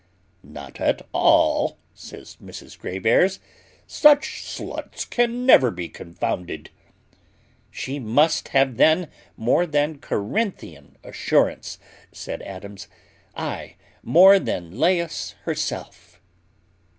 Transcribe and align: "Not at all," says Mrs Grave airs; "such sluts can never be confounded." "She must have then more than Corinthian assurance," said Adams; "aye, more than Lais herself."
"Not 0.41 0.79
at 0.81 1.03
all," 1.13 1.77
says 1.93 2.37
Mrs 2.43 2.75
Grave 2.75 3.05
airs; 3.05 3.39
"such 3.85 4.41
sluts 4.43 5.07
can 5.07 5.45
never 5.45 5.69
be 5.69 5.89
confounded." 5.89 6.71
"She 7.69 7.99
must 7.99 8.47
have 8.47 8.77
then 8.77 9.09
more 9.37 9.67
than 9.67 9.99
Corinthian 9.99 10.97
assurance," 11.03 11.77
said 12.11 12.41
Adams; 12.41 12.87
"aye, 13.35 13.75
more 14.01 14.39
than 14.39 14.75
Lais 14.79 15.35
herself." 15.43 16.19